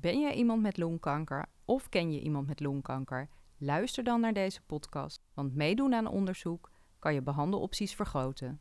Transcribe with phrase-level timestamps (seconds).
[0.00, 3.28] Ben jij iemand met longkanker of ken je iemand met longkanker?
[3.56, 8.60] Luister dan naar deze podcast, want meedoen aan onderzoek kan je behandelopties vergroten.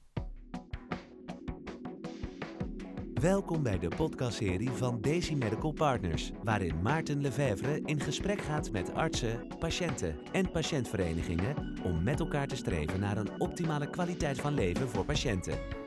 [3.14, 8.94] Welkom bij de podcastserie van Daisy Medical Partners, waarin Maarten Lefevre in gesprek gaat met
[8.94, 14.90] artsen, patiënten en patiëntverenigingen om met elkaar te streven naar een optimale kwaliteit van leven
[14.90, 15.87] voor patiënten.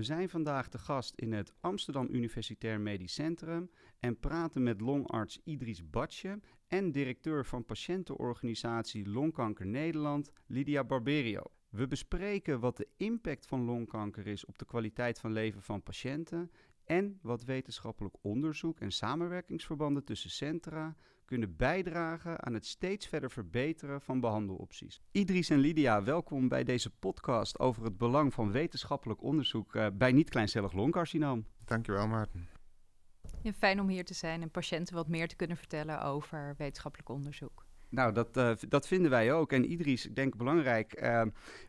[0.00, 5.40] We zijn vandaag te gast in het Amsterdam Universitair Medisch Centrum en praten met longarts
[5.44, 11.42] Idris Batje en directeur van patiëntenorganisatie Longkanker Nederland, Lydia Barberio.
[11.68, 16.50] We bespreken wat de impact van longkanker is op de kwaliteit van leven van patiënten
[16.84, 20.96] en wat wetenschappelijk onderzoek en samenwerkingsverbanden tussen centra
[21.30, 25.00] kunnen bijdragen aan het steeds verder verbeteren van behandelopties.
[25.10, 30.12] Idris en Lydia, welkom bij deze podcast over het belang van wetenschappelijk onderzoek uh, bij
[30.12, 31.46] niet-kleincellig longcarcinoom.
[31.64, 32.48] Dankjewel Maarten.
[33.42, 37.08] Ja, fijn om hier te zijn en patiënten wat meer te kunnen vertellen over wetenschappelijk
[37.08, 37.66] onderzoek.
[37.88, 39.52] Nou, dat, uh, dat vinden wij ook.
[39.52, 41.22] En Idris, ik denk belangrijk uh,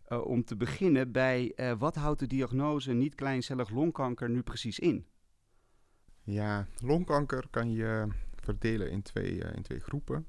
[0.08, 5.05] uh, om te beginnen bij wat houdt de diagnose niet-kleincellig longkanker nu precies in?
[6.23, 8.08] Ja, longkanker kan je
[8.42, 10.25] verdelen in twee, in twee groepen.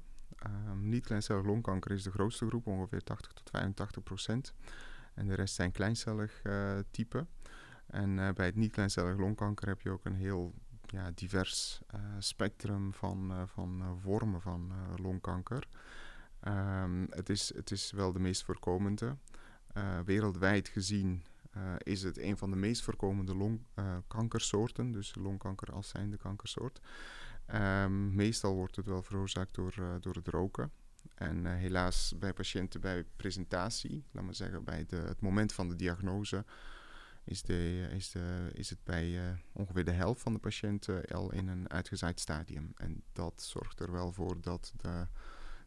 [0.69, 4.53] Um, niet-kleincellig longkanker is de grootste groep, ongeveer 80 tot 85 procent.
[5.13, 6.41] En de rest zijn kleincellig
[6.91, 7.25] type.
[7.85, 10.53] En bij het niet-kleincellig longkanker heb je ook een heel
[10.85, 11.81] ja, divers
[12.19, 15.67] spectrum van, van vormen van longkanker.
[16.47, 19.17] Um, het, is, het is wel de meest voorkomende.
[20.05, 21.23] wereldwijd gezien
[21.77, 26.81] is het een van de meest voorkomende longkankersoorten, dus longkanker als zijnde kankersoort.
[27.53, 30.71] Um, meestal wordt het wel veroorzaakt door, door het roken.
[31.15, 35.75] En helaas bij patiënten bij presentatie, laat maar zeggen bij de, het moment van de
[35.75, 36.45] diagnose,
[37.23, 41.47] is, de, is, de, is het bij ongeveer de helft van de patiënten al in
[41.47, 42.71] een uitgezaaid stadium.
[42.75, 45.07] En dat zorgt er wel voor dat de,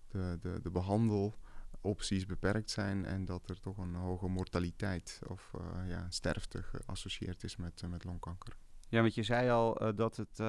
[0.09, 5.51] de, de, de behandelopties beperkt zijn en dat er toch een hoge mortaliteit of
[5.87, 8.57] ja, sterfte geassocieerd is met, met longkanker.
[8.89, 10.41] Ja, want je zei al dat het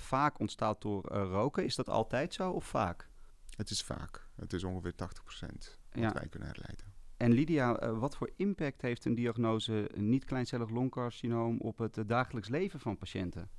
[0.00, 1.64] vaak ontstaat door roken.
[1.64, 3.08] Is dat altijd zo of vaak?
[3.56, 4.26] Het is vaak.
[4.36, 6.12] Het is ongeveer 80% wat ja.
[6.12, 6.90] wij kunnen herleiden.
[7.20, 12.48] En Lydia, uh, wat voor impact heeft een diagnose niet-kleincellig longcarcinoom op het uh, dagelijks
[12.48, 13.50] leven van patiënten?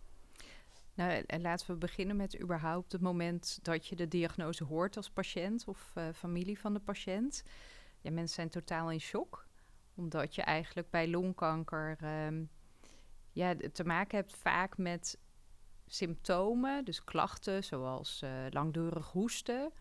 [0.94, 5.68] Nou, laten we beginnen met überhaupt het moment dat je de diagnose hoort als patiënt
[5.68, 7.44] of uh, familie van de patiënt.
[8.00, 9.48] Ja, mensen zijn totaal in shock,
[9.96, 12.50] omdat je eigenlijk bij longkanker um,
[13.32, 15.18] ja, te maken hebt vaak met
[15.88, 19.72] symptomen, dus klachten zoals langdurig hoesten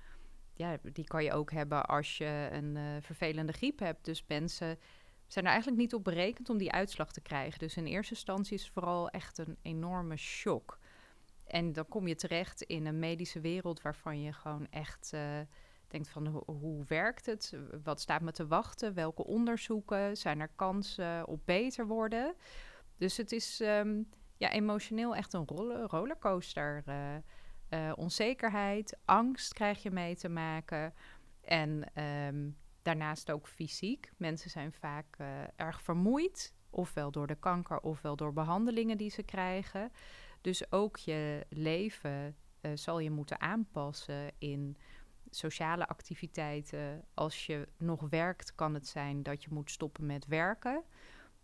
[0.60, 4.04] ja, die kan je ook hebben als je een uh, vervelende griep hebt.
[4.04, 4.78] Dus mensen
[5.26, 7.58] zijn er eigenlijk niet op berekend om die uitslag te krijgen.
[7.58, 10.78] Dus in eerste instantie is het vooral echt een enorme shock.
[11.46, 15.38] En dan kom je terecht in een medische wereld waarvan je gewoon echt uh,
[15.88, 17.54] denkt van ho hoe werkt het?
[17.82, 18.94] Wat staat me te wachten?
[18.94, 20.16] Welke onderzoeken?
[20.16, 22.34] Zijn er kansen op beter worden?
[23.00, 26.82] Dus het is um, ja, emotioneel echt een roller rollercoaster.
[26.86, 27.16] Uh,
[27.70, 30.94] uh, onzekerheid, angst krijg je mee te maken.
[31.40, 34.12] En um, daarnaast ook fysiek.
[34.16, 39.22] Mensen zijn vaak uh, erg vermoeid, ofwel door de kanker, ofwel door behandelingen die ze
[39.22, 39.92] krijgen.
[40.40, 42.36] Dus ook je leven
[42.74, 44.76] zal je moeten aanpassen in
[45.30, 47.04] sociale activiteiten.
[47.14, 50.84] Als je nog werkt, kan het zijn dat je moet stoppen met werken.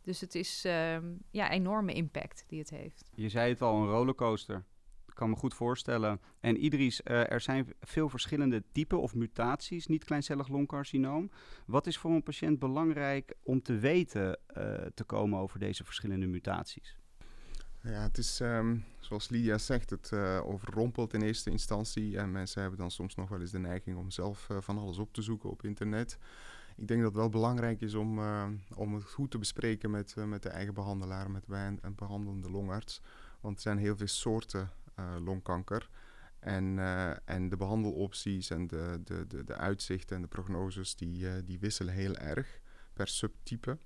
[0.06, 3.10] Dus het is um, ja, enorme impact die het heeft.
[3.14, 4.64] Je zei het al, een rollercoaster
[5.16, 6.20] kan me goed voorstellen.
[6.40, 11.30] En Idris, uh, er zijn veel verschillende typen of mutaties, niet kleincellig longcarcinoom.
[11.66, 16.26] Wat is voor een patiënt belangrijk om te weten uh, te komen over deze verschillende
[16.26, 16.96] mutaties?
[17.82, 22.18] Ja, het is um, zoals Lydia zegt, het uh, overrompelt in eerste instantie.
[22.18, 25.12] En mensen hebben dan soms nog wel eens de neiging om zelf van alles op
[25.12, 26.18] te zoeken op internet.
[26.76, 28.18] Ik denk dat het wel belangrijk is om,
[28.74, 33.00] om het goed te bespreken met, met de eigen behandelaar, met bij een behandelende longarts.
[33.40, 34.70] Want er zijn heel veel soorten
[35.24, 35.88] longkanker.
[36.38, 36.78] En,
[37.24, 41.94] en de behandelopties en de, de, de, de uitzichten en de prognoses die, die wisselen
[41.94, 42.60] heel erg
[42.92, 43.78] per subtype.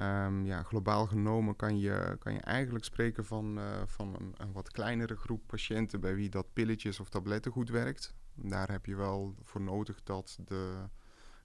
[0.00, 4.70] Um, ja, globaal genomen kan je, kan je eigenlijk spreken van, van een, een, wat
[4.70, 8.14] kleinere groep patiënten bij wie dat pilletjes of tabletten goed werkt.
[8.34, 10.88] Daar heb je wel voor nodig dat de,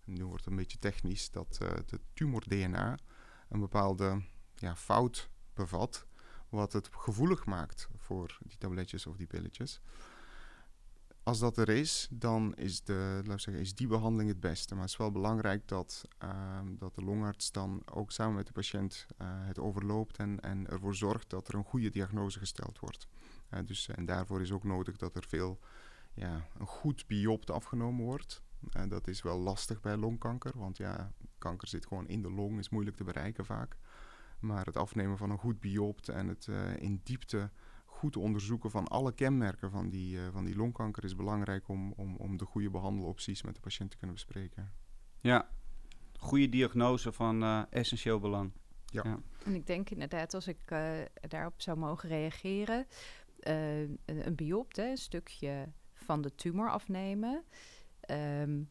[0.03, 2.97] nu wordt het een beetje technisch, dat de tumor-DNA
[3.49, 4.21] een bepaalde
[4.55, 6.05] ja, fout bevat
[6.51, 9.81] wat het gevoelig maakt voor die tabletjes of die pilletjes.
[11.23, 14.73] als dat er is, dan is, de, laat zeggen, is die behandeling het beste.
[14.73, 18.53] Maar het is wel belangrijk dat, ehm, dat de longarts dan ook samen met de
[18.53, 23.07] patiënt eh, het overloopt en, en ervoor zorgt dat er een goede diagnose gesteld wordt.
[23.49, 25.59] Uh, dus, en daarvoor is ook nodig dat er veel,
[26.13, 28.41] ja, een goed biopt afgenomen wordt.
[28.69, 32.59] En dat is wel lastig bij longkanker, want ja, kanker zit gewoon in de long,
[32.59, 33.77] is moeilijk te bereiken vaak.
[34.39, 37.49] Maar het afnemen van een goed biopt en het uh, in diepte
[37.85, 42.15] goed onderzoeken van alle kenmerken van die, uh, van die longkanker is belangrijk om, om,
[42.15, 44.71] om de goede behandelopties met de patiënt te kunnen bespreken.
[45.17, 45.49] Ja,
[46.17, 48.51] goede diagnose van uh, essentieel belang.
[48.85, 49.01] Ja.
[49.05, 49.19] ja.
[49.45, 52.87] En ik denk inderdaad, als ik uh, daarop zou mogen reageren,
[53.39, 57.43] een, een biopt, een stukje van de tumor afnemen.
[58.11, 58.69] Um,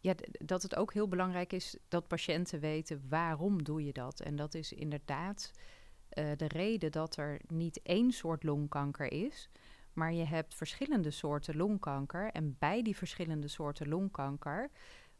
[0.00, 4.20] ja, dat het ook heel belangrijk is dat patiënten weten waarom doe je dat.
[4.20, 5.52] En dat is inderdaad
[6.10, 9.50] uh, de reden dat er niet één soort longkanker is,
[9.92, 12.30] maar je hebt verschillende soorten longkanker.
[12.30, 14.70] En bij die verschillende soorten longkanker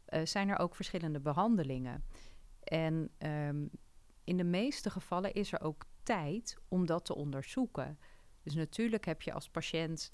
[0.09, 2.03] uh, zijn er ook verschillende behandelingen.
[2.63, 3.69] En um,
[4.23, 7.99] in de meeste gevallen is er ook tijd om dat te onderzoeken.
[8.43, 10.11] Dus natuurlijk heb je als patiënt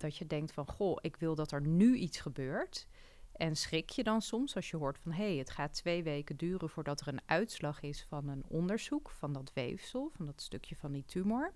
[0.00, 2.86] dat je denkt van goh, ik wil dat er nu iets gebeurt.
[3.32, 6.36] En schrik je dan soms als je hoort van hé, hey, het gaat twee weken
[6.36, 10.76] duren voordat er een uitslag is van een onderzoek van dat weefsel, van dat stukje
[10.76, 11.52] van die tumor.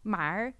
[0.00, 0.54] Maar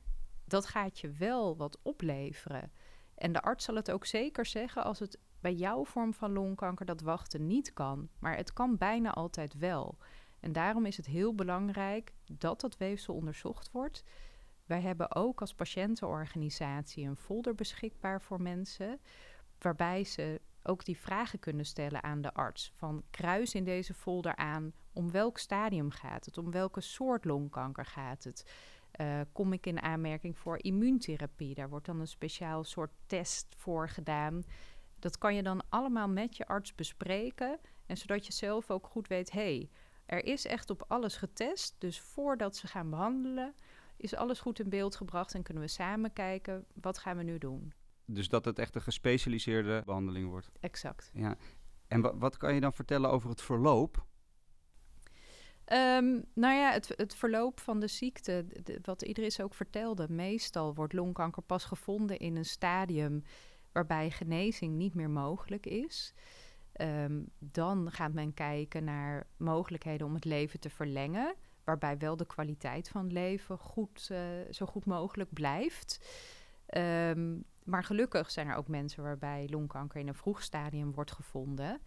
[0.44, 2.72] dat gaat je wel wat opleveren.
[3.14, 6.86] En de arts zal het ook zeker zeggen als het bij jouw vorm van longkanker
[6.86, 8.08] dat wachten niet kan.
[8.18, 9.98] Maar het kan bijna altijd wel.
[10.40, 14.04] En daarom is het heel belangrijk dat dat weefsel onderzocht wordt.
[14.68, 19.00] Wij hebben ook als patiëntenorganisatie een folder beschikbaar voor mensen
[19.58, 22.72] waarbij ze ook die vragen kunnen stellen aan de arts.
[22.76, 27.84] Van kruis in deze folder aan om welk stadium gaat het, om welke soort longkanker
[27.84, 28.52] gaat het.
[29.00, 31.54] Uh, kom ik in aanmerking voor immuuntherapie?
[31.54, 34.42] Daar wordt dan een speciaal soort test voor gedaan.
[34.98, 37.58] Dat kan je dan allemaal met je arts bespreken.
[37.86, 39.70] En zodat je zelf ook goed weet: hé, hey,
[40.06, 41.74] er is echt op alles getest.
[41.78, 43.54] Dus voordat ze gaan behandelen,
[43.98, 47.38] is alles goed in beeld gebracht en kunnen we samen kijken: wat gaan we nu
[47.38, 47.72] doen?
[48.04, 50.50] Dus dat het echt een gespecialiseerde behandeling wordt.
[50.60, 51.10] Exact.
[51.14, 51.36] Ja.
[51.86, 54.06] En wat kan je dan vertellen over het verloop?
[55.72, 60.74] Um, nou ja, het, het, verloop van de ziekte, de, wat Idris ook vertelde, meestal
[60.74, 63.22] wordt longkanker pas gevonden in een stadium
[63.72, 66.14] waarbij genezing niet meer mogelijk is.
[66.80, 71.34] Um, dan gaat men kijken naar mogelijkheden om het leven te verlengen,
[71.68, 74.18] waarbij wel de kwaliteit van leven goed, uh,
[74.50, 76.00] zo goed mogelijk blijft.
[76.76, 81.80] Um, maar gelukkig zijn er ook mensen waarbij longkanker in een vroeg stadium wordt gevonden.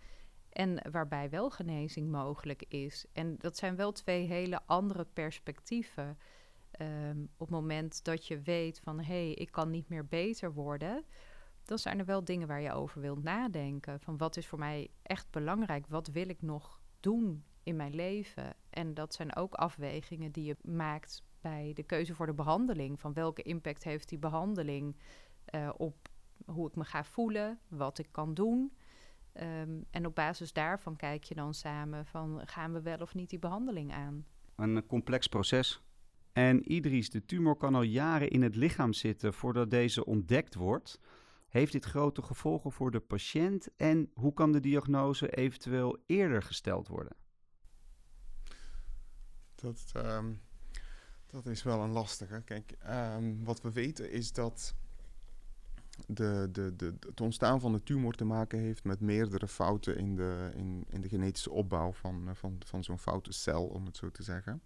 [0.50, 3.06] En waarbij wel genezing mogelijk is.
[3.14, 6.18] En dat zijn wel twee hele andere perspectieven.
[6.82, 10.54] Um, op het moment dat je weet van hé, hey, ik kan niet meer beter
[10.54, 11.06] worden,
[11.64, 14.00] dan zijn er wel dingen waar je over wilt nadenken.
[14.00, 15.86] Van wat is voor mij echt belangrijk?
[15.88, 18.56] Wat wil ik nog doen in mijn leven?
[18.72, 23.00] En dat zijn ook afwegingen die je maakt bij de keuze voor de behandeling.
[23.00, 24.96] Van welke impact heeft die behandeling
[25.56, 26.10] uh, op
[26.46, 28.74] hoe ik me ga voelen, wat ik kan doen.
[29.34, 33.30] Um, en op basis daarvan kijk je dan samen van gaan we wel of niet
[33.30, 34.26] die behandeling aan.
[34.56, 35.82] Een complex proces.
[36.34, 41.00] En Idris, de tumor kan al jaren in het lichaam zitten voordat deze ontdekt wordt.
[41.48, 46.88] Heeft dit grote gevolgen voor de patiënt en hoe kan de diagnose eventueel eerder gesteld
[46.88, 47.16] worden?
[49.62, 50.42] Dat, um,
[51.28, 52.42] dat is wel een lastige.
[52.46, 52.78] Kijk,
[53.18, 54.76] um, wat we weten is dat
[56.08, 60.16] de, de, de, het ontstaan van de tumor te maken heeft met meerdere fouten in
[60.16, 63.98] de, in, in de genetische opbouw van, eh, van, van zo'n foute cel, om het
[63.98, 64.62] zo te zeggen.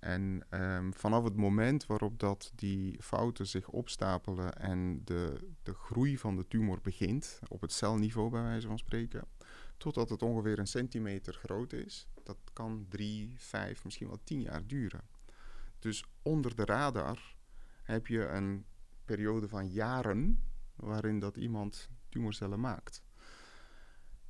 [0.00, 6.18] En um, vanaf het moment waarop dat die fouten zich opstapelen en de, de groei
[6.18, 9.24] van de tumor begint, op het celniveau bij wijze van spreken,
[9.76, 14.66] totdat het ongeveer een centimeter groot is, dat kan drie, vijf, misschien wel tien jaar
[14.66, 15.08] duren.
[15.78, 17.34] Dus onder de radar
[17.82, 18.64] heb je een
[19.04, 20.42] periode van jaren
[20.74, 23.02] waarin dat iemand tumorcellen maakt.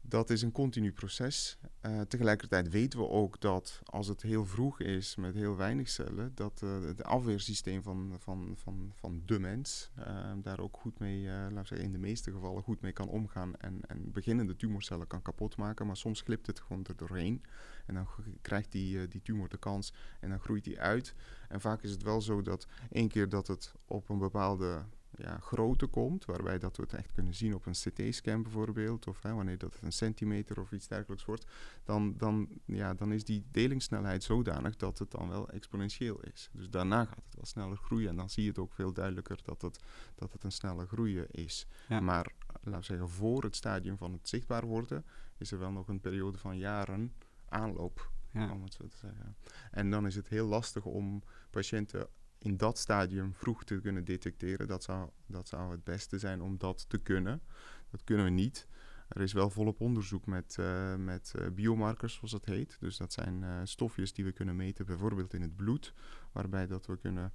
[0.09, 1.59] Dat is een continu proces.
[1.87, 6.33] Uh, tegelijkertijd weten we ook dat als het heel vroeg is met heel weinig cellen,
[6.35, 11.25] dat uh, het afweersysteem van, van, van, van de mens uh, daar ook goed mee,
[11.25, 15.07] laten we zeggen, in de meeste gevallen goed mee kan omgaan en, en beginnende tumorcellen
[15.07, 15.87] kan kapotmaken.
[15.87, 17.43] Maar soms glipt het gewoon er doorheen
[17.87, 18.07] en dan
[18.41, 21.15] krijgt die, die tumor de kans en dan groeit die uit.
[21.49, 25.39] En vaak is het wel zo dat één keer dat het op een bepaalde ja,
[25.39, 29.35] grootte komt, waarbij dat we het echt kunnen zien op een CT-scan bijvoorbeeld, of hè,
[29.35, 31.47] wanneer dat het een centimeter of iets dergelijks wordt,
[31.85, 36.51] dan, dan, ja, dan is die delingssnelheid zodanig dat het dan wel exponentieel is.
[36.53, 39.41] Dus daarna gaat het wel sneller groeien en dan zie je het ook veel duidelijker
[39.45, 39.81] dat het,
[40.15, 41.67] dat het een snelle groeien is.
[41.89, 42.33] Maar
[42.63, 45.05] laten we zeggen, voor het stadium van het zichtbaar worden,
[45.39, 47.13] is er wel nog een periode van jaren
[47.49, 48.11] aanloop.
[48.33, 49.37] Om het zo te zeggen.
[49.71, 54.69] En dan is het heel lastig om patiënten in dat stadium vroeg te kunnen detecteren.
[54.69, 57.43] Dat zou, dat zou het beste zijn om dat te kunnen.
[57.91, 58.69] Dat kunnen we niet.
[59.09, 62.77] Er is wel volop onderzoek met, uh, met uh, biomarkers, zoals dat heet.
[62.81, 65.95] Dus dat zijn uh, stofjes die we kunnen meten, bijvoorbeeld in het bloed,
[66.33, 67.33] waarbij dat we kunnen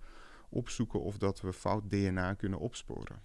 [0.49, 3.21] opzoeken of dat we fout DNA kunnen opsporen.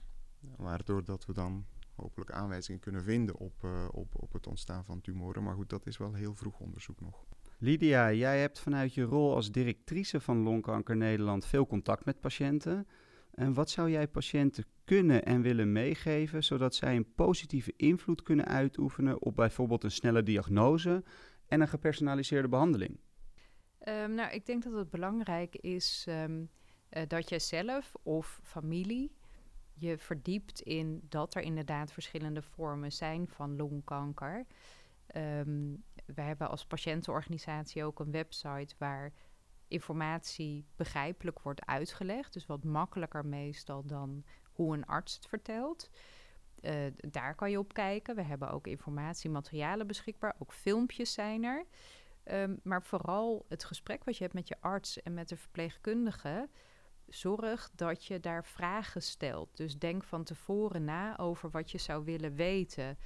[0.56, 5.42] Waardoor dat we dan hopelijk aanwijzingen kunnen vinden op, op, op het ontstaan van tumoren.
[5.42, 7.24] Maar goed, dat is wel heel vroeg onderzoek nog.
[7.58, 12.86] Lydia, jij hebt vanuit je rol als directrice van Longkanker Nederland veel contact met patiënten.
[13.34, 18.46] En wat zou jij patiënten kunnen en willen meegeven, zodat zij een positieve invloed kunnen
[18.46, 21.04] uitoefenen op bijvoorbeeld een snelle diagnose
[21.46, 22.98] en een gepersonaliseerde behandeling?
[23.88, 26.50] Um, nou, ik denk dat het belangrijk is um,
[26.90, 29.12] uh, dat jij zelf of familie
[29.78, 34.46] je verdiept in dat er inderdaad verschillende vormen zijn van longkanker.
[35.14, 39.12] Um, we hebben als patiëntenorganisatie ook een website waar
[39.68, 42.32] informatie begrijpelijk wordt uitgelegd.
[42.32, 45.90] Dus wat makkelijker meestal dan hoe een arts het vertelt.
[46.60, 48.14] Uh, daar kan je op kijken.
[48.14, 50.34] We hebben ook informatiematerialen beschikbaar.
[50.38, 51.66] Ook filmpjes zijn er.
[52.24, 56.48] Um, maar vooral het gesprek wat je hebt met je arts en met de verpleegkundige.
[57.08, 59.56] Zorg dat je daar vragen stelt.
[59.56, 62.98] Dus denk van tevoren na over wat je zou willen weten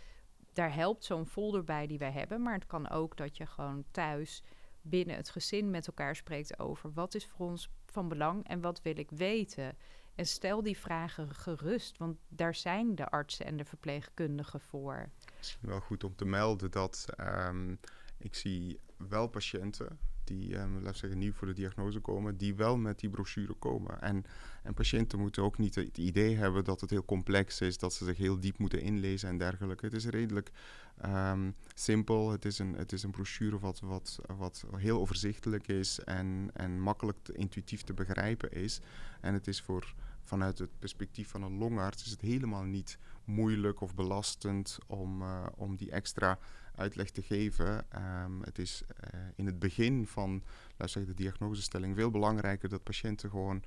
[0.53, 2.43] daar helpt zo'n folder bij die wij hebben.
[2.43, 4.43] Maar het kan ook dat je gewoon thuis
[4.83, 8.83] binnen het gezin met elkaar spreekt over wat is voor ons van belang en wat
[8.83, 9.77] wil ik weten.
[10.15, 15.09] En stel die vragen gerust, want daar zijn de artsen en de verpleegkundigen voor.
[15.37, 17.81] Misschien wel goed om te melden dat um,
[18.19, 19.99] ik zie wel patiënten
[20.37, 24.01] die, um, we zeggen, nieuw voor de diagnose komen, die wel met die brochure komen.
[24.03, 24.25] En,
[24.63, 28.05] en patiënten moeten ook niet het idee hebben dat het heel complex is, dat ze
[28.05, 29.85] zich heel diep moeten inlezen en dergelijke.
[29.85, 30.51] Het is redelijk
[31.05, 32.31] um, simpel.
[32.31, 36.81] Het is een, het is een brochure wat, wat, wat heel overzichtelijk is en, en
[36.81, 38.81] makkelijk intuïtief te begrijpen is.
[39.21, 43.81] En het is voor vanuit het perspectief van een longarts is het helemaal niet moeilijk
[43.81, 46.39] of belastend om, uh, om die extra
[46.81, 47.87] uitleg te geven.
[48.25, 48.83] Um, het is
[49.15, 50.43] uh, in het begin van
[50.77, 53.63] zeggen, de diagnosestelling veel belangrijker dat patiënten gewoon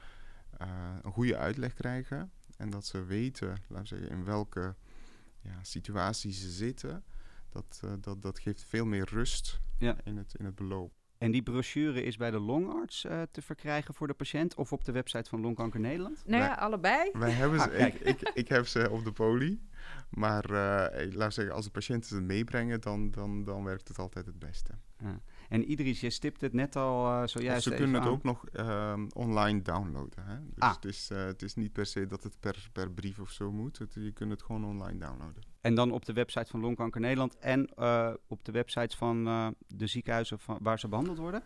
[0.61, 0.67] uh,
[1.01, 2.31] een goede uitleg krijgen.
[2.57, 4.75] En dat ze weten laten zeggen, in welke
[5.41, 7.03] ja, situatie ze zitten.
[7.49, 9.97] Dat, uh, dat, dat geeft veel meer rust ja.
[10.03, 11.02] in, het, in het beloop.
[11.23, 14.85] En die brochure is bij de longarts uh, te verkrijgen voor de patiënt of op
[14.85, 16.23] de website van Longkanker Nederland?
[16.25, 17.09] Nou ja, allebei.
[17.13, 19.61] Wij hebben ze, ah, ik, ik, ik, heb ze op de poli.
[20.09, 24.25] Maar uh, laat zeggen, als de patiënten het meebrengen, dan, dan, dan werkt het altijd
[24.25, 24.73] het beste.
[24.99, 25.19] Ja.
[25.49, 28.93] En Idris, je stipt het net al uh, zojuist Ze kunnen het ook nog uh,
[29.13, 30.25] online downloaden.
[30.25, 30.35] Hè?
[30.45, 30.73] Dus ah.
[30.73, 33.51] het, is, uh, het is niet per se dat het per, per brief of zo
[33.51, 33.77] moet.
[33.77, 35.52] Het, je kunt het gewoon online downloaden.
[35.63, 37.77] En dan op de website van Longkanker Nederland en
[38.27, 39.23] op de websites van
[39.67, 41.43] de ziekenhuizen van, waar ze behandeld worden?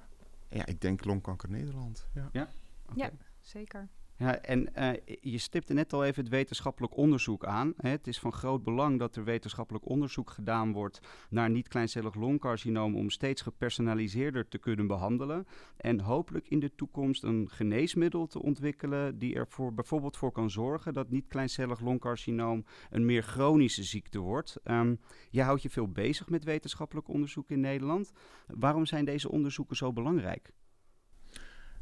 [0.50, 2.08] Ja, ik denk Longkanker Nederland.
[2.14, 2.50] Ja, ja?
[2.90, 3.08] Okay.
[3.08, 3.88] ja zeker.
[4.20, 4.90] Ja, en uh,
[5.22, 7.74] je stipte net al even het wetenschappelijk onderzoek aan.
[7.78, 7.90] Hè.
[7.90, 13.10] Het is van groot belang dat er wetenschappelijk onderzoek gedaan wordt naar niet-kleincellig longcarcinoom om
[13.10, 15.48] steeds gepersonaliseerder te kunnen behandelen.
[15.78, 20.50] En hopelijk in de toekomst een geneesmiddel te ontwikkelen die er voor, bijvoorbeeld voor kan
[20.50, 24.58] zorgen dat niet-kleincellig longcarcinoom een meer chronische ziekte wordt.
[24.64, 28.12] Um, je houdt je veel bezig met wetenschappelijk onderzoek in Nederland.
[28.48, 30.52] Waarom zijn deze onderzoeken zo belangrijk?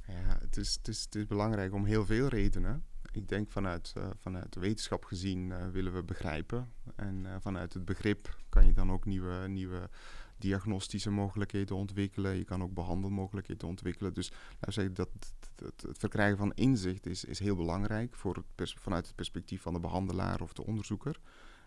[0.07, 2.83] Ja, het is, het, is, het is belangrijk om heel veel redenen.
[3.11, 6.71] Ik denk vanuit, uh, vanuit de wetenschap gezien uh, willen we begrijpen.
[6.95, 9.89] En uh, vanuit het begrip kan je dan ook nieuwe, nieuwe
[10.37, 12.35] diagnostische mogelijkheden ontwikkelen.
[12.35, 14.13] Je kan ook behandelmogelijkheden ontwikkelen.
[14.13, 15.09] Dus laten we zeggen, dat,
[15.55, 20.41] het, verkrijgen van inzicht is, is heel belangrijk voor vanuit het perspectief van de behandelaar
[20.41, 21.19] of de onderzoeker.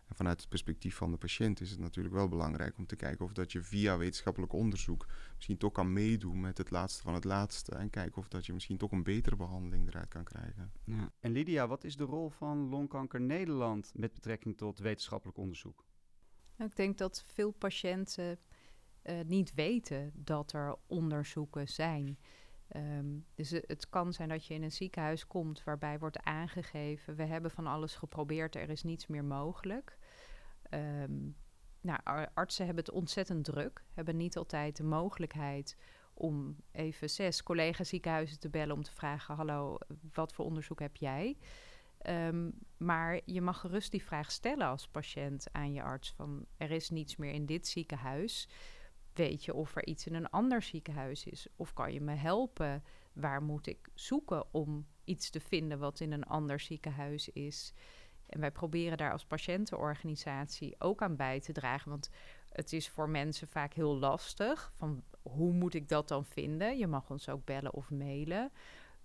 [0.08, 3.24] En vanuit het perspectief van de patiënt is het natuurlijk wel belangrijk om te kijken
[3.24, 7.24] of dat je via wetenschappelijk onderzoek misschien toch kan meedoen met het laatste van het
[7.24, 7.74] laatste.
[7.74, 10.72] En kijken of dat je misschien toch een betere behandeling eruit kan krijgen.
[10.84, 11.12] Ja.
[11.20, 15.84] En Lydia, wat is de rol van Longkanker Nederland met betrekking tot wetenschappelijk onderzoek?
[16.56, 18.38] Nou, ik denk dat veel patiënten
[19.04, 22.18] uh, niet weten dat er onderzoeken zijn.
[22.76, 27.24] Um, dus het kan zijn dat je in een ziekenhuis komt waarbij wordt aangegeven: we
[27.24, 29.97] hebben van alles geprobeerd, er is niets meer mogelijk.
[30.70, 31.36] Um,
[31.80, 35.76] nou, artsen hebben het ontzettend druk, hebben niet altijd de mogelijkheid
[36.14, 39.78] om even zes collega ziekenhuizen te bellen om te vragen: hallo,
[40.12, 41.36] wat voor onderzoek heb jij?
[41.98, 46.70] Ehm, maar je mag gerust die vraag stellen als patiënt aan je arts: van er
[46.70, 48.48] is niets meer in dit ziekenhuis.
[49.14, 51.46] Weet je of er iets in een ander ziekenhuis is?
[51.56, 52.84] Of kan je me helpen?
[53.12, 57.72] Waar moet ik zoeken om iets te vinden wat in een ander ziekenhuis is?
[58.28, 61.90] En wij proberen daar als patiëntenorganisatie ook aan bij te dragen.
[61.90, 62.10] Want
[62.48, 64.72] het is voor mensen vaak heel lastig.
[64.74, 66.78] Van hoe moet ik dat dan vinden?
[66.78, 68.52] Je mag ons ook bellen of mailen.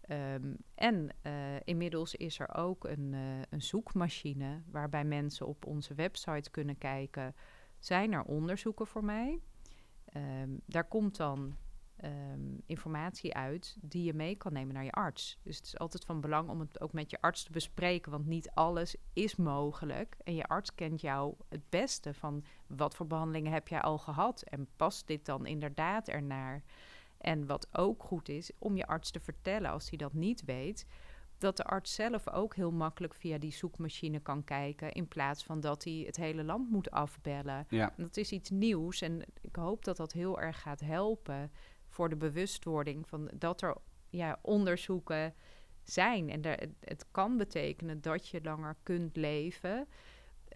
[0.01, 5.93] Ehm, en uh, inmiddels is er ook een, uh, een zoekmachine waarbij mensen op onze
[5.93, 7.35] website kunnen kijken:
[7.79, 9.39] zijn er onderzoeken voor mij?
[10.15, 11.55] Um, daar komt dan
[12.03, 15.37] um, informatie uit die je mee kan nemen naar je arts.
[15.43, 18.25] Dus het is altijd van belang om het ook met je arts te bespreken, want
[18.25, 20.17] niet alles is mogelijk.
[20.23, 24.41] En je arts kent jou het beste van wat voor behandelingen heb jij al gehad
[24.41, 26.63] en past dit dan inderdaad ernaar?
[27.17, 30.85] En wat ook goed is, om je arts te vertellen als hij dat niet weet,
[31.37, 34.91] dat de arts zelf ook heel makkelijk via die zoekmachine kan kijken.
[34.91, 37.65] In plaats van dat hij het hele land moet afbellen.
[37.69, 37.93] Ja.
[37.97, 39.01] dat is iets nieuws.
[39.01, 41.51] En ik hoop dat dat heel erg gaat helpen
[41.93, 43.75] voor de bewustwording van dat er
[44.09, 45.33] ja, onderzoeken
[45.83, 46.29] zijn.
[46.29, 49.87] En daar, het kan betekenen dat je langer kunt leven.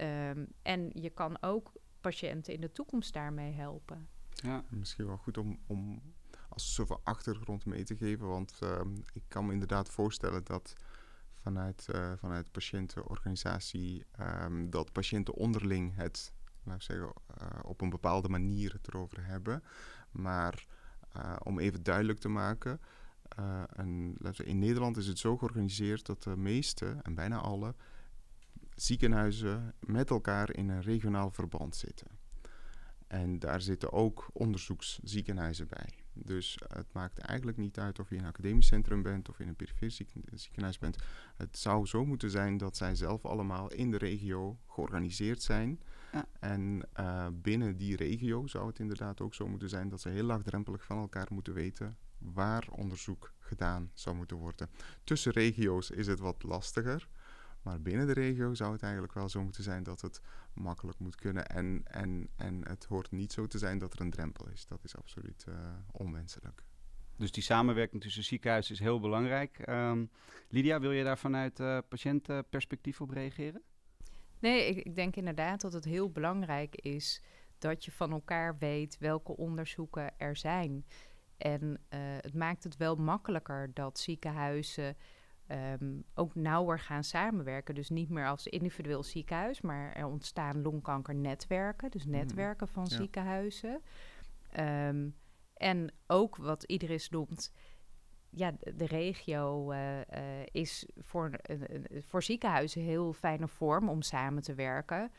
[0.02, 4.08] Um, en je kan ook patiënten in de toekomst daarmee helpen.
[4.30, 4.64] Ja.
[4.70, 6.02] Misschien wel goed om, om
[6.50, 8.28] als zoveel achtergrond mee te geven.
[8.28, 8.82] Want uh,
[9.14, 10.74] ik kan me inderdaad voorstellen dat
[11.42, 18.30] vanuit, uh, vanuit patiëntenorganisatie um, dat patiënten onderling het laat zeggen, uh, op een bepaalde
[18.30, 19.64] manier het erover hebben.
[20.12, 20.66] Maar
[21.18, 22.80] uh, om even duidelijk te maken.
[24.18, 27.76] We, in Nederland is het zo georganiseerd dat de meeste, en bijna alle,
[28.76, 32.08] ziekenhuizen met elkaar in een regionaal verband zitten.
[33.08, 35.90] En daar zitten ook onderzoeksziekenhuizen bij.
[36.14, 39.48] Dus het maakt eigenlijk niet uit of je in een academisch centrum bent of in
[39.48, 40.98] een perifere ziekenhuis bent.
[41.36, 45.82] Het zou zo moeten zijn dat zij zelf allemaal in de regio georganiseerd zijn.
[46.18, 46.26] Ja.
[46.40, 50.24] En uh, binnen die regio zou het inderdaad ook zo moeten zijn dat ze heel
[50.24, 54.70] laagdrempelig van elkaar moeten weten waar onderzoek gedaan zou moeten worden.
[55.04, 57.08] Tussen regio's is het wat lastiger.
[57.62, 60.22] Maar binnen de regio zou het eigenlijk wel zo moeten zijn dat het
[60.54, 61.48] makkelijk moet kunnen.
[61.48, 64.66] En, en, en het hoort niet zo te zijn dat er een drempel is.
[64.66, 65.56] Dat is absoluut uh,
[65.92, 66.64] onwenselijk.
[67.18, 69.68] Dus die samenwerking tussen ziekenhuizen is heel belangrijk.
[69.70, 70.10] Um,
[70.50, 73.62] Lydia, wil je daar vanuit uh, patiëntenperspectief op reageren?
[74.40, 77.24] Nee, ik, ik, denk inderdaad dat het heel belangrijk is
[77.58, 80.86] dat je van elkaar weet welke onderzoeken er zijn.
[81.38, 84.96] En uh, het maakt het wel makkelijker dat ziekenhuizen
[85.80, 87.76] um, ook nauwer gaan samenwerken.
[87.76, 92.96] Dus niet meer als individueel ziekenhuis, maar er ontstaan longkankernetwerken, dus netwerken van ja.
[92.96, 93.82] ziekenhuizen.
[94.60, 95.16] Um,
[95.54, 97.52] en ook wat Idris noemt,
[98.38, 100.04] ja, de regio uh, uh,
[100.52, 101.32] is voor,
[102.00, 105.12] voor ziekenhuizen een heel fijne vorm om samen te werken.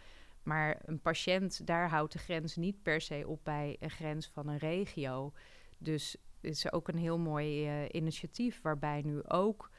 [0.43, 4.49] Maar een patiënt, daar houdt de grens niet per se op bij een grens van
[4.49, 5.33] een regio.
[5.79, 9.71] Dus het is ook een heel mooi initiatief waarbij nu ook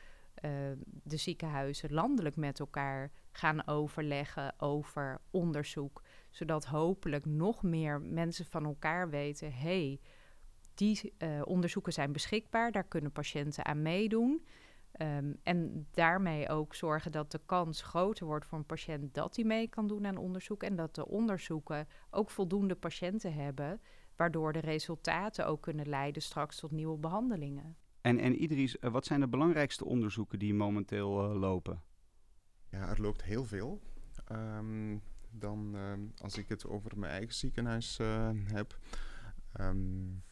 [1.03, 6.03] de ziekenhuizen landelijk met elkaar gaan overleggen over onderzoek.
[6.29, 9.99] Zodat hopelijk nog meer mensen van elkaar weten: hey,
[10.79, 14.45] die uh, onderzoeken zijn beschikbaar, daar kunnen patiënten aan meedoen.
[15.01, 19.45] Um, en daarmee ook zorgen dat de kans groter wordt voor een patiënt dat hij
[19.45, 20.63] mee kan doen aan onderzoek.
[20.63, 23.81] En dat de onderzoeken ook voldoende patiënten hebben,
[24.15, 27.75] waardoor de resultaten ook kunnen leiden straks tot nieuwe behandelingen.
[28.01, 31.81] En, en Idris, uh, wat zijn de belangrijkste onderzoeken die momenteel uh, lopen?
[32.69, 33.81] Ja, er loopt heel veel.
[34.31, 38.77] Um, dan, um, als ik het over mijn eigen ziekenhuis uh, heb.
[39.59, 40.23] Um,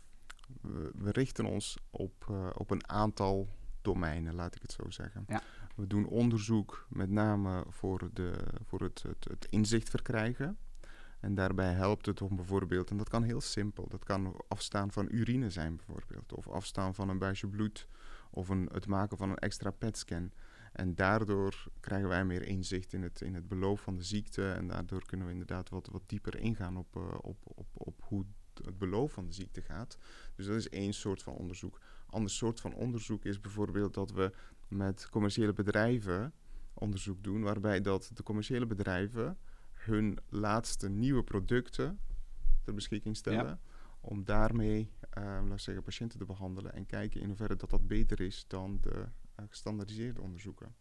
[0.62, 3.48] we, we, richten ons op, op een aantal
[3.82, 5.24] domeinen, laat ik het zo zeggen.
[5.28, 5.42] Ja.
[5.76, 8.34] We doen onderzoek met name voor, de,
[8.64, 10.58] voor het, het, het inzicht verkrijgen.
[11.20, 15.08] En daarbij helpt het om bijvoorbeeld, en dat kan heel simpel, dat kan afstaan van
[15.10, 17.88] urine zijn bijvoorbeeld, of afstaan van een buisje bloed,
[18.30, 20.32] of een, het maken van een extra PET-scan.
[20.72, 24.68] En daardoor krijgen wij meer inzicht in het, in het beloop van de ziekte en
[24.68, 28.26] daardoor kunnen we inderdaad wat, wat dieper ingaan op, uh, op, op, op hoe
[28.66, 29.98] het beloop van de ziekte gaat.
[30.36, 31.80] Dus dat is één soort van onderzoek.
[32.10, 34.32] Ander soort van onderzoek is bijvoorbeeld dat we
[34.68, 36.34] met commerciële bedrijven
[36.74, 39.38] onderzoek doen, waarbij dat de commerciële bedrijven
[39.72, 42.00] hun laatste nieuwe producten
[42.64, 43.46] ter beschikking stellen.
[43.46, 43.60] Ja.
[44.00, 46.74] Om daarmee, uh, laten zeggen, patiënten te behandelen.
[46.74, 49.06] En kijken in hoeverre dat dat beter is dan de
[49.40, 50.76] uh, gestandardiseerde onderzoeken.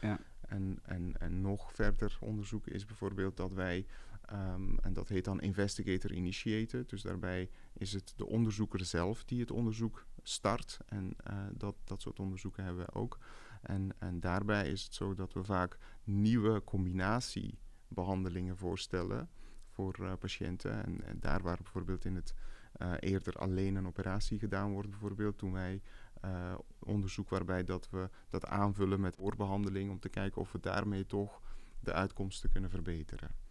[0.00, 0.20] Ja.
[0.40, 3.86] En, en, en nog verder onderzoeken is bijvoorbeeld dat wij,
[4.32, 6.88] um, en dat heet dan investigator initiated.
[6.88, 10.78] Dus daarbij is het de onderzoeker zelf die het onderzoek start.
[10.86, 13.18] En uh, dat, dat soort onderzoeken hebben we ook.
[13.62, 19.28] En, en daarbij is het zo dat we vaak nieuwe combinatiebehandelingen voorstellen
[19.68, 20.84] voor uh, patiënten.
[20.84, 22.34] En, daar waar bijvoorbeeld in het
[22.82, 25.82] uh, eerder alleen een operatie gedaan wordt, bijvoorbeeld, doen wij
[26.78, 31.40] onderzoek waarbij dat we dat aanvullen met oorbehandeling om te kijken of we daarmee toch
[31.80, 33.41] de uitkomsten kunnen verbeteren.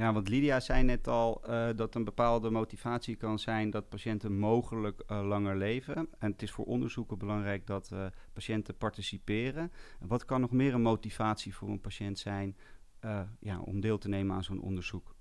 [0.00, 4.38] Ja, want Lydia zei net al uh, dat een bepaalde motivatie kan zijn dat patiënten
[4.38, 5.96] mogelijk uh, langer leven.
[6.18, 9.72] En het is voor onderzoeken belangrijk dat uh, patiënten participeren.
[9.98, 12.56] Wat kan nog meer een motivatie voor een patiënt zijn
[13.40, 15.14] ja, om deel te nemen aan zo'n onderzoek?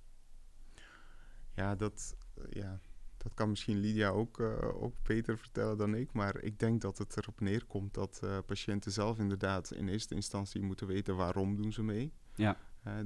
[1.56, 2.18] Ja, dat,
[2.50, 2.80] ja,
[3.18, 4.40] dat kan misschien Lydia ook,
[4.82, 6.14] ook beter vertellen dan ik.
[6.14, 10.88] Maar ik denk dat het erop neerkomt dat patiënten zelf inderdaad in eerste instantie moeten
[10.88, 12.14] weten waarom doen ze mee.
[12.36, 12.58] Ja.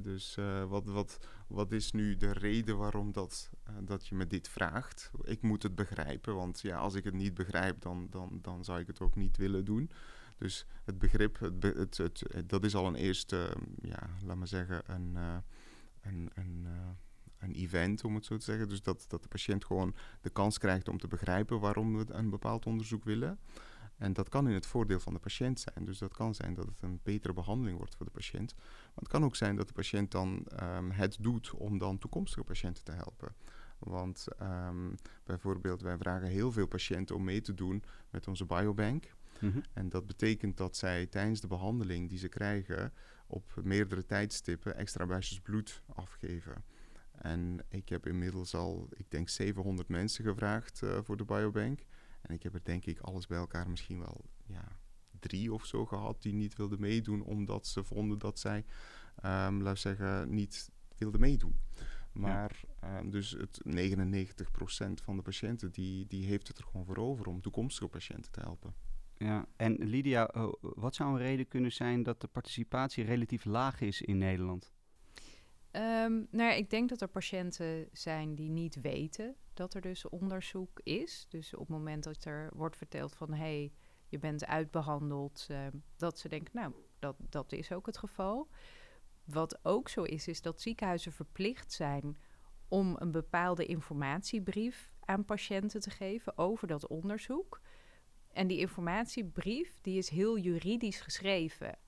[0.02, 4.26] Dus uh, wat, wat, wat is nu de reden waarom dat, uh, dat je me
[4.26, 5.10] dit vraagt?
[5.22, 8.80] Ik moet het begrijpen, want ja, als ik het niet begrijp, dan, dan, dan zou
[8.80, 9.90] ik het ook niet willen doen.
[10.38, 14.82] Dus het begrip, het, het, het, dat is al een eerste, ja, laat maar zeggen,
[14.86, 15.16] een,
[16.00, 16.66] een, een,
[17.38, 18.68] een event, om het zo te zeggen.
[18.68, 22.30] Dus dat, dat de patiënt gewoon de kans krijgt om te begrijpen waarom we een
[22.30, 23.38] bepaald onderzoek willen.
[23.96, 25.84] En dat kan in het voordeel van de patiënt zijn.
[25.84, 28.54] Dus dat kan zijn dat het een betere behandeling wordt voor de patiënt.
[28.56, 32.44] Maar het kan ook zijn dat de patiënt dan um, het doet om dan toekomstige
[32.44, 33.34] patiënten te helpen.
[33.78, 39.14] Want um, bijvoorbeeld, wij vragen heel veel patiënten om mee te doen met onze biobank.
[39.40, 39.62] Mm -hmm.
[39.72, 42.92] En dat betekent dat zij tijdens de behandeling die ze krijgen
[43.26, 46.64] op meerdere tijdstippen extra buisjes bloed afgeven.
[47.12, 51.80] En ik heb inmiddels al, ik denk 700 mensen gevraagd uh, voor de biobank.
[52.26, 54.78] En ik heb er denk ik alles bij elkaar misschien wel ja,
[55.20, 58.64] drie of zo gehad die niet wilden meedoen omdat ze vonden dat zij,
[59.24, 61.56] um, laat zeggen, niet wilden meedoen.
[62.12, 62.98] Maar ja.
[62.98, 67.26] um, dus het 99% van de patiënten die, die heeft het er gewoon voor over
[67.26, 68.74] om toekomstige patiënten te helpen.
[69.16, 73.80] Ja, en Lydia, uh, wat zou een reden kunnen zijn dat de participatie relatief laag
[73.80, 74.72] is in Nederland?
[75.72, 80.80] Um, nou, ik denk dat er patiënten zijn die niet weten dat er dus onderzoek
[80.82, 81.26] is.
[81.28, 83.72] Dus op het moment dat er wordt verteld van hé, hey,
[84.08, 88.48] je bent uitbehandeld, uh, dat ze denken, nou, dat, dat is ook het geval.
[89.24, 92.18] Wat ook zo is, is dat ziekenhuizen verplicht zijn
[92.68, 97.60] om een bepaalde informatiebrief aan patiënten te geven over dat onderzoek.
[98.32, 101.78] En die informatiebrief die is heel juridisch geschreven.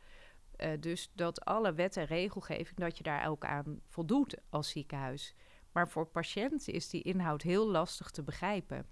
[0.56, 5.34] Uh, dus dat alle wet en regelgeving, dat je daar ook aan voldoet als ziekenhuis.
[5.76, 8.86] Maar voor patiënten is die inhoud heel lastig te begrijpen.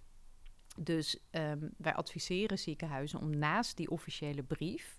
[0.76, 4.98] Dus um, wij adviseren ziekenhuizen om naast die officiële brief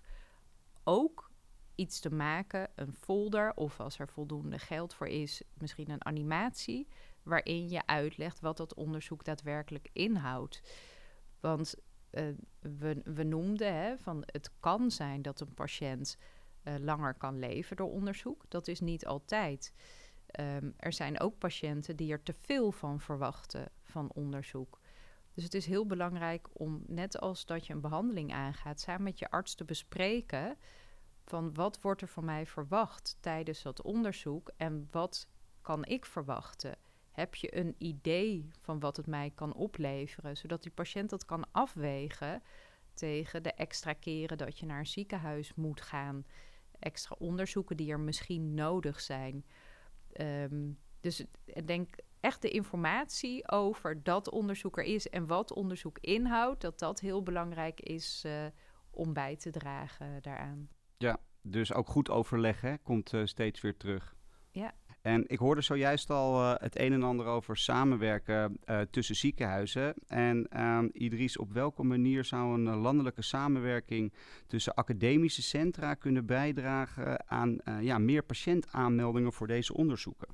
[0.84, 1.30] ook
[1.74, 6.88] iets te maken, een folder of als er voldoende geld voor is, misschien een animatie,
[7.22, 10.62] waarin je uitlegt wat dat onderzoek daadwerkelijk inhoudt.
[11.40, 11.74] Want
[12.10, 12.28] uh,
[13.04, 16.16] we, noemden hè, van het kan zijn dat een patiënt
[16.64, 18.44] uh, langer kan leven door onderzoek.
[18.48, 19.72] Dat is niet altijd.
[20.40, 24.80] Um, er zijn ook patiënten die er te veel van verwachten van onderzoek.
[25.34, 29.18] Dus het is heel belangrijk om, net als dat je een behandeling aangaat, samen met
[29.18, 30.56] je arts te bespreken
[31.24, 35.28] van wat wordt er van mij verwacht tijdens dat onderzoek en wat
[35.60, 36.76] kan ik verwachten.
[37.10, 41.44] Heb je een idee van wat het mij kan opleveren, zodat die patiënt dat kan
[41.52, 42.42] afwegen
[42.94, 46.26] tegen de extra keren dat je naar een ziekenhuis moet gaan,
[46.78, 49.44] extra onderzoeken die er misschien nodig zijn.
[50.20, 55.98] Um, dus ik denk echt de informatie over dat onderzoek er is en wat onderzoek
[55.98, 58.46] inhoudt, dat dat heel belangrijk is uh,
[58.90, 60.68] om bij te dragen daaraan.
[60.98, 64.16] Ja, dus ook goed overleggen komt uh, steeds weer terug.
[64.50, 64.74] Ja.
[65.06, 69.94] En ik hoorde zojuist al uh, het een en ander over samenwerken uh, tussen ziekenhuizen.
[70.06, 74.12] En uh, Idries, op welke manier zou een landelijke samenwerking
[74.46, 80.28] tussen academische centra kunnen bijdragen aan ja, meer patiëntaanmeldingen voor deze onderzoeken?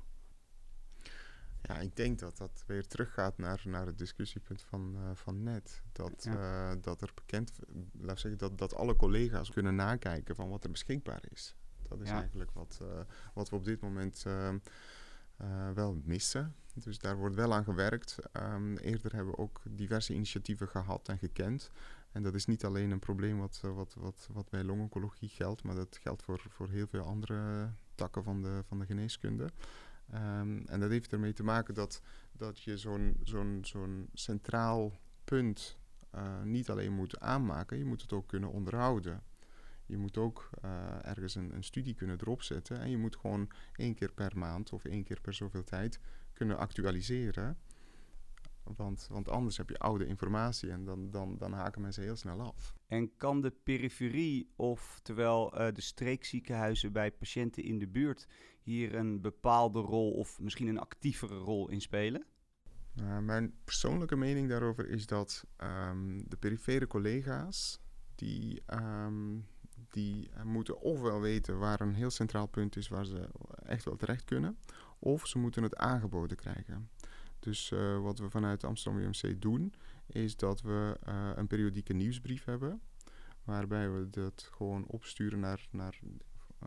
[1.61, 5.81] Ja, ik denk dat dat weer teruggaat naar, naar het discussiepunt van, van net.
[5.91, 6.75] Dat, ja.
[6.75, 7.51] dat er bekend,
[7.99, 11.55] laat zeggen, dat, dat alle collega's kunnen nakijken van wat er beschikbaar is.
[11.89, 12.19] Dat is ja.
[12.19, 12.87] eigenlijk wat, uh,
[13.33, 14.25] wat we op dit moment
[15.73, 16.55] wel missen.
[16.73, 18.17] Dus daar wordt wel aan gewerkt.
[18.33, 21.71] Um, eerder hebben we ook diverse initiatieven gehad en gekend.
[22.11, 25.75] En dat is niet alleen een probleem wat, wat, wat, wat bij longoncologie geldt, maar
[25.75, 29.49] dat geldt voor, voor heel veel andere takken van de, van de geneeskunde.
[30.13, 34.93] Um, en dat heeft ermee te maken dat, dat je zo'n zo'n zo'n centraal
[35.23, 35.77] punt
[36.15, 39.23] uh, niet alleen moet aanmaken, je moet het ook kunnen onderhouden.
[39.85, 43.49] Je moet ook uh, ergens een, een, studie kunnen erop zetten en je moet gewoon
[43.75, 45.99] één keer per maand of één keer per zoveel tijd
[46.33, 47.57] kunnen actualiseren.
[48.63, 52.41] Want, want anders heb je oude informatie en dan, dan, dan haken mensen heel snel
[52.41, 52.73] af.
[52.87, 58.27] En kan de periferie, oftewel uh, de streekziekenhuizen bij patiënten in de buurt,
[58.61, 62.25] hier een bepaalde rol of misschien een actievere rol in spelen?
[63.01, 67.81] Uh, mijn persoonlijke mening daarover is dat um, de perifere collega's
[68.15, 69.47] die, um,
[69.93, 73.29] die moeten ofwel weten waar een heel centraal punt is waar ze
[73.65, 74.57] echt wel terecht kunnen,
[74.99, 76.89] of ze moeten het aangeboden krijgen.
[77.39, 79.73] Dus uh, wat we vanuit Amsterdam UMC doen,
[80.05, 82.81] is dat we uh, een periodieke nieuwsbrief hebben.
[83.43, 85.99] Waarbij we dat gewoon opsturen naar, naar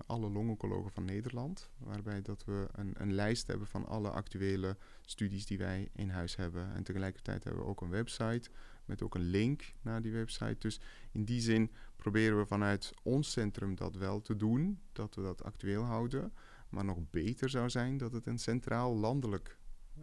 [0.07, 1.71] alle longoncologen van Nederland.
[1.79, 6.37] Waarbij dat we een, een lijst hebben van alle actuele studies die wij in huis
[6.37, 6.75] hebben.
[6.75, 8.51] En tegelijkertijd hebben we ook een website
[8.87, 10.57] met ook een link naar die website.
[10.59, 10.81] Dus
[11.13, 15.45] in die zin proberen we vanuit ons centrum dat wel te doen, dat we dat
[15.45, 16.33] actueel houden.
[16.69, 19.59] Maar nog beter zou zijn dat het een centraal landelijk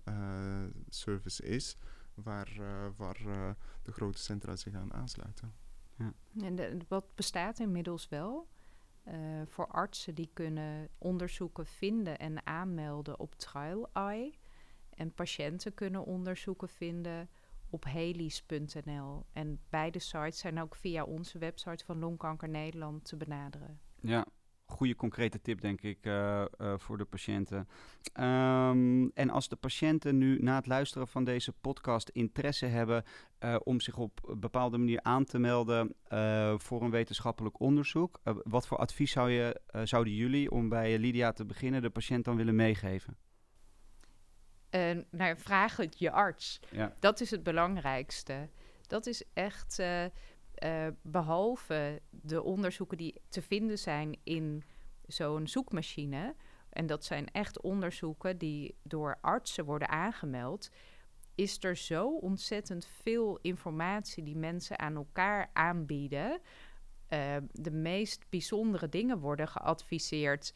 [0.08, 1.78] uh, service is,
[2.14, 3.50] waar, uh, waar uh,
[3.82, 5.54] de grote centra zich aan aansluiten.
[5.98, 6.14] Ja.
[6.42, 8.52] En de, wat bestaat inmiddels wel?
[9.46, 14.34] voor artsen die kunnen onderzoeken vinden en aanmelden op Trial Eye.
[14.90, 17.30] En patiënten kunnen onderzoeken vinden
[17.74, 19.26] op helis.nl.
[19.34, 23.80] En beide sites zijn ook via onze website van Longkanker Nederland te benaderen.
[24.02, 24.26] Ja,
[24.66, 27.68] goede concrete tip, denk ik, uh, uh, voor de patiënten.
[28.20, 33.04] Um, en als de patiënten nu na het luisteren van deze podcast interesse hebben
[33.40, 35.96] uh, om zich op een bepaalde manier aan te melden
[36.58, 41.46] voor een wetenschappelijk onderzoek, wat voor advies zou je, zouden jullie, om bij Lydia te
[41.46, 43.18] beginnen, de patiënt dan willen meegeven?
[45.10, 46.60] Nou, vraag het je arts.
[46.72, 46.94] Ja.
[47.00, 48.50] Dat is het belangrijkste.
[48.88, 54.64] Dat is echt uh, behalve de onderzoeken die te vinden zijn in
[55.08, 56.36] zo'n zoekmachine,
[56.70, 60.70] en dat zijn echt onderzoeken die door artsen worden aangemeld,
[61.36, 66.42] is er zo ontzettend veel informatie die mensen aan elkaar aanbieden.
[67.10, 70.54] Uh, de meest bijzondere dingen worden geadviseerd.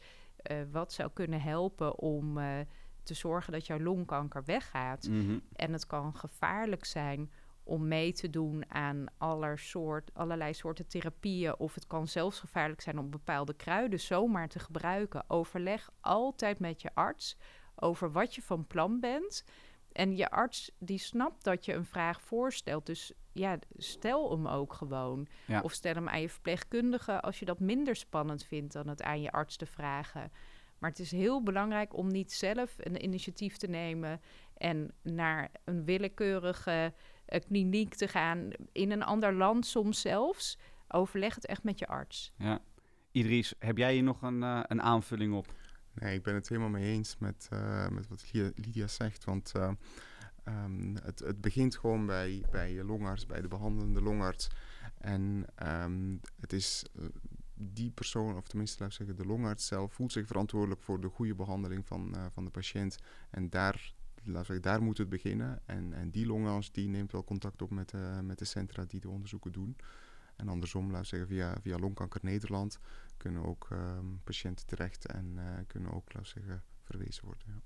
[0.50, 2.58] Uh, wat zou kunnen helpen om uh,
[3.08, 5.08] te zorgen dat jouw longkanker weggaat.
[5.08, 5.42] Mm -hmm.
[5.52, 7.30] En het kan gevaarlijk zijn
[7.68, 9.06] om mee te doen aan
[9.54, 11.58] soort, allerlei soorten therapieën.
[11.58, 15.24] Of het kan zelfs gevaarlijk zijn om bepaalde kruiden zomaar te gebruiken.
[15.26, 17.36] Overleg altijd met je arts
[17.74, 19.44] over wat je van plan bent.
[19.92, 22.86] En je arts die snapt dat je een vraag voorstelt.
[22.86, 25.26] Dus ja, stel hem ook gewoon.
[25.46, 25.60] Ja.
[25.60, 29.20] Of stel hem aan je verpleegkundige als je dat minder spannend vindt dan het aan
[29.20, 30.32] je arts te vragen.
[30.78, 34.20] Maar het is heel belangrijk om niet zelf een initiatief te nemen
[34.56, 36.92] en naar een willekeurige
[37.28, 40.58] uh, kliniek te gaan, in een ander land soms zelfs.
[40.88, 42.32] Overleg het echt met je arts.
[42.38, 42.60] Ja.
[43.10, 45.54] Idris, heb jij hier nog een, uh, een aanvulling op?
[45.94, 49.24] Nee, ik ben het helemaal mee eens met, uh, met wat Lydia zegt.
[49.24, 49.52] Want
[50.48, 54.48] um, het, het begint gewoon bij, bij je longarts, bij de behandelende longarts.
[54.98, 55.44] En
[55.82, 56.84] um, het is
[57.78, 61.08] die persoon, of tenminste laat ik zeggen, de longarts zelf, voelt zich verantwoordelijk voor de
[61.08, 62.98] goede behandeling van, uh, van de patiënt.
[63.30, 65.60] En daar laten daar moet het beginnen.
[65.66, 69.00] En, en die longarts die neemt wel contact op met, uh, met de centra die
[69.00, 69.76] de onderzoeken doen.
[70.36, 72.78] En andersom, laten we zeggen, via, via Longkanker Nederland
[73.16, 77.44] kunnen ook um, patiënten terecht en uh, kunnen ook, laten we zeggen, verwezen worden.
[77.46, 77.60] Ja.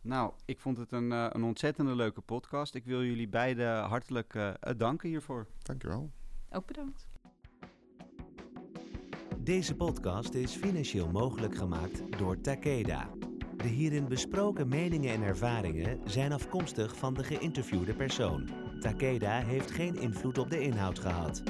[0.00, 2.74] Nou, ik vond het een, uh, een ontzettende leuke podcast.
[2.74, 5.46] Ik wil jullie beiden hartelijk danken hiervoor.
[5.62, 6.10] Dankjewel.
[6.50, 7.11] Ook bedankt.
[9.44, 13.08] Deze podcast is financieel mogelijk gemaakt door Takeda.
[13.56, 18.48] De hierin besproken meningen en ervaringen zijn afkomstig van de geïnterviewde persoon.
[18.80, 21.42] Takeda heeft geen invloed op de inhoud gehad.